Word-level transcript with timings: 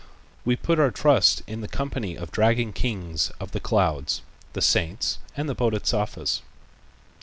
We 0.43 0.55
put 0.55 0.79
our 0.79 0.89
trust 0.89 1.43
in 1.45 1.61
the 1.61 1.67
company 1.67 2.15
of 2.17 2.31
dragon 2.31 2.73
kings 2.73 3.31
of 3.39 3.51
the 3.51 3.59
clouds, 3.59 4.23
the 4.53 4.59
saints 4.61 5.19
and 5.37 5.47
the 5.47 5.53
Bodhisattvas." 5.53 6.41